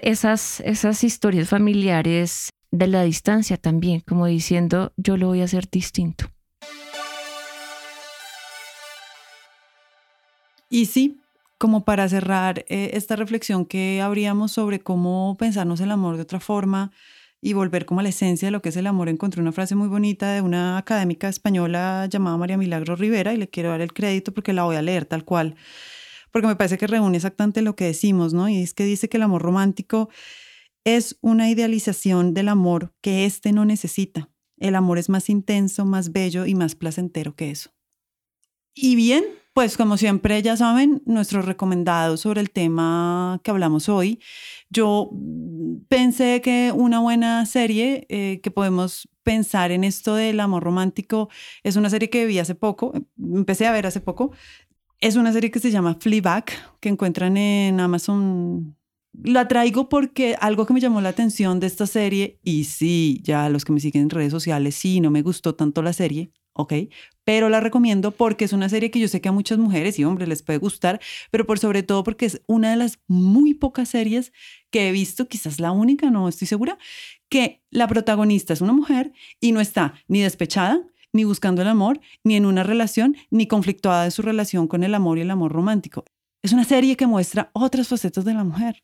[0.02, 5.68] esas, esas historias familiares de la distancia también, como diciendo, yo lo voy a hacer
[5.70, 6.30] distinto.
[10.70, 11.20] Y sí,
[11.56, 16.40] como para cerrar eh, esta reflexión que habríamos sobre cómo pensarnos el amor de otra
[16.40, 16.92] forma,
[17.40, 19.74] y volver como a la esencia de lo que es el amor, encontré una frase
[19.74, 23.92] muy bonita de una académica española llamada María Milagro Rivera y le quiero dar el
[23.92, 25.54] crédito porque la voy a leer tal cual,
[26.32, 28.48] porque me parece que reúne exactamente lo que decimos, ¿no?
[28.48, 30.08] Y es que dice que el amor romántico
[30.84, 34.30] es una idealización del amor que éste no necesita.
[34.58, 37.70] El amor es más intenso, más bello y más placentero que eso.
[38.74, 39.24] Y bien,
[39.58, 44.20] pues como siempre ya saben, nuestro recomendado sobre el tema que hablamos hoy.
[44.70, 45.10] Yo
[45.88, 51.28] pensé que una buena serie eh, que podemos pensar en esto del amor romántico
[51.64, 54.30] es una serie que vi hace poco, empecé a ver hace poco.
[55.00, 56.44] Es una serie que se llama Fleabag,
[56.78, 58.76] que encuentran en Amazon
[59.24, 63.48] la traigo porque algo que me llamó la atención de esta serie, y sí, ya
[63.48, 66.74] los que me siguen en redes sociales, sí, no me gustó tanto la serie, ¿ok?
[67.24, 70.04] Pero la recomiendo porque es una serie que yo sé que a muchas mujeres y
[70.04, 73.88] hombres les puede gustar, pero por sobre todo porque es una de las muy pocas
[73.88, 74.32] series
[74.70, 76.76] que he visto, quizás la única, no estoy segura,
[77.28, 82.00] que la protagonista es una mujer y no está ni despechada, ni buscando el amor,
[82.24, 85.52] ni en una relación, ni conflictuada de su relación con el amor y el amor
[85.52, 86.04] romántico.
[86.42, 88.82] Es una serie que muestra otras facetas de la mujer.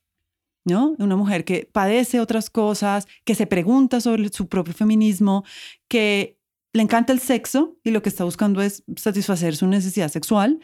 [0.65, 0.95] ¿no?
[0.99, 5.45] Una mujer que padece otras cosas, que se pregunta sobre su propio feminismo,
[5.89, 6.39] que
[6.75, 10.61] le encanta el sexo y lo que está buscando es satisfacer su necesidad sexual.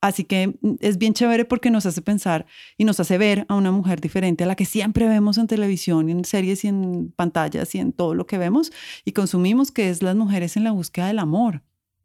[0.00, 2.46] Así que mm, es bien chévere porque nos hace pensar
[2.76, 6.10] y nos hace ver a una mujer diferente a la que siempre vemos en televisión,
[6.10, 8.72] en series y en pantallas y en todo lo que vemos
[9.06, 11.62] y consumimos, que es las mujeres en la búsqueda del amor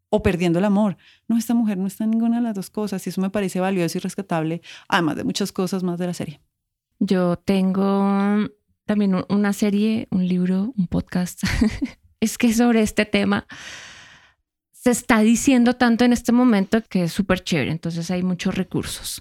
[0.08, 0.96] o perdiendo el amor.
[1.28, 3.60] No, esta mujer no está en ninguna de las dos cosas y eso me parece
[3.60, 6.40] valioso y rescatable, además de muchas cosas más de la serie.
[6.98, 8.48] Yo tengo
[8.86, 11.42] también una serie, un libro, un podcast
[12.20, 13.46] es que sobre este tema
[14.72, 19.20] se está diciendo tanto en este momento que es súper chévere, entonces hay muchos recursos.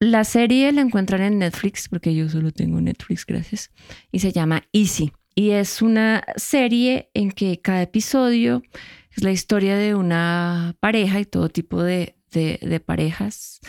[0.00, 3.70] La serie la encuentran en Netflix, porque yo solo tengo Netflix, gracias,
[4.10, 5.12] y se llama Easy.
[5.34, 8.62] Y es una serie en que cada episodio
[9.10, 13.60] es la historia de una pareja y todo tipo de, de parejas,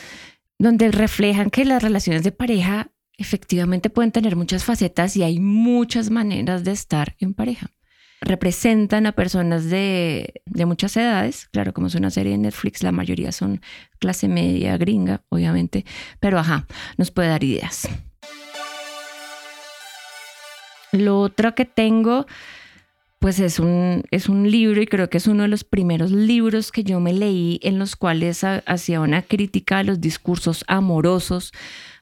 [0.57, 6.09] donde reflejan que las relaciones de pareja efectivamente pueden tener muchas facetas y hay muchas
[6.09, 7.71] maneras de estar en pareja
[8.21, 11.47] representan a personas de, muchas edades.
[11.51, 13.61] Claro, como es una serie de Netflix, la mayoría son
[13.99, 15.85] clase media gringa, obviamente,
[16.19, 17.87] pero ajá, nos puede dar ideas.
[20.91, 22.25] Lo otro que tengo,
[23.19, 26.71] pues es un, es un libro y creo que es uno de los primeros libros
[26.71, 31.51] que yo me leí en los cuales hacía una crítica a los discursos amorosos,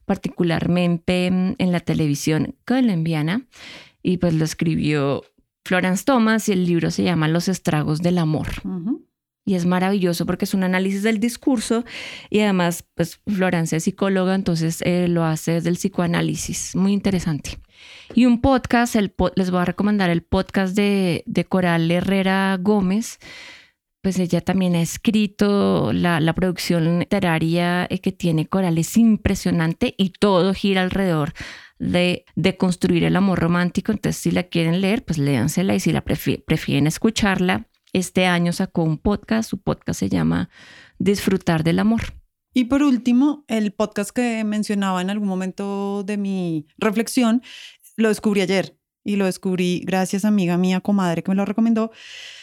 [0.05, 3.41] particularmente en la televisión colombiana,
[4.03, 5.23] y pues lo escribió
[5.65, 8.47] Florence Thomas y el libro se llama Los estragos del amor.
[9.47, 11.83] Y es maravilloso porque es un análisis del discurso
[12.29, 16.75] y además, pues Florence es psicóloga, entonces eh, lo hace desde el psicoanálisis.
[16.75, 17.59] Muy interesante.
[18.13, 23.19] Y un podcast, les voy a recomendar el podcast de, de Coral Herrera Gómez.
[24.01, 29.95] Pues ella también ha escrito la, la producción literaria eh, que tiene Coral, es impresionante
[29.97, 31.33] y todo gira alrededor
[31.79, 33.91] de, de, construir el amor romántico.
[33.91, 38.83] Entonces, si la quieren leer, pues léansela y si la prefieren escucharla, este año sacó
[38.83, 40.49] un podcast, su podcast se llama
[40.99, 42.01] Disfrutar del Amor.
[42.53, 47.41] Y por último, el podcast que mencionaba en algún momento de mi reflexión,
[47.97, 51.91] lo descubrí ayer y lo descubrí gracias a amiga mía, comadre, que me lo recomendó.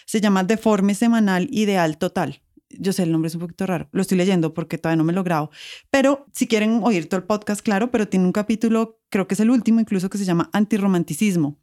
[0.07, 2.43] Se llama Deforme Semanal Ideal Total.
[2.79, 3.89] Yo sé, el nombre es un poquito raro.
[3.93, 5.51] Lo estoy leyendo porque todavía no me lo grabo.
[5.91, 9.41] Pero si quieren oír todo el podcast, claro, pero tiene un capítulo, creo que es
[9.41, 11.59] el último incluso, que se llama Antirromanticismo.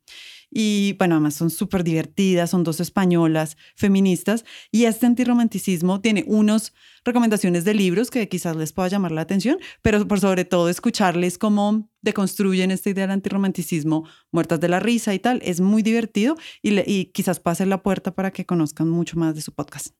[0.51, 4.45] Y bueno, además son súper divertidas, son dos españolas feministas.
[4.71, 6.73] Y este antirromanticismo tiene unas
[7.05, 11.37] recomendaciones de libros que quizás les pueda llamar la atención, pero por sobre todo escucharles
[11.37, 15.39] cómo deconstruyen esta idea del antirromanticismo, muertas de la risa y tal.
[15.43, 19.41] Es muy divertido y, y quizás pase la puerta para que conozcan mucho más de
[19.41, 19.93] su podcast.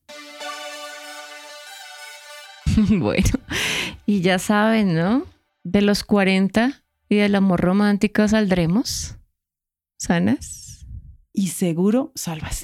[2.89, 3.39] bueno,
[4.05, 5.25] y ya saben, ¿no?
[5.63, 9.17] De los 40 y del amor romántico saldremos
[9.97, 10.86] sanas.
[11.34, 12.63] Y seguro salvas.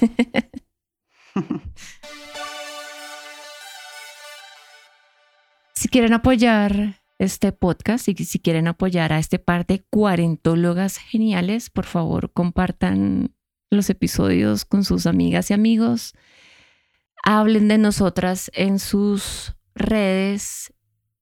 [5.74, 11.70] si quieren apoyar este podcast y si quieren apoyar a este par de cuarentólogas geniales,
[11.70, 13.34] por favor compartan
[13.70, 16.14] los episodios con sus amigas y amigos.
[17.22, 20.72] Hablen de nosotras en sus redes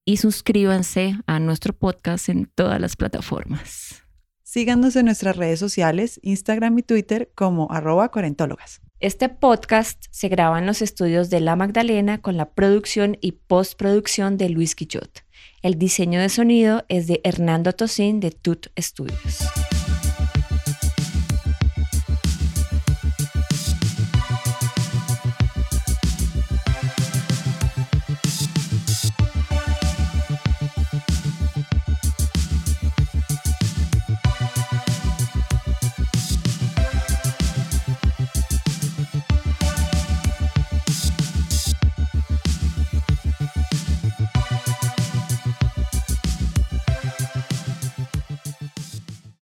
[0.04, 4.02] y suscríbanse a nuestro podcast en todas las plataformas.
[4.42, 8.80] Síganos en nuestras redes sociales, Instagram y Twitter como arroba cuarentólogas.
[9.00, 14.36] Este podcast se graba en los estudios de La Magdalena con la producción y postproducción
[14.36, 15.24] de Luis Quillot.
[15.62, 19.44] El diseño de sonido es de Hernando Tosín de Tut Studios.